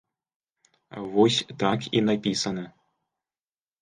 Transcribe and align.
Вось 1.13 1.37
так 1.65 1.79
і 1.99 2.03
напісана. 2.09 2.65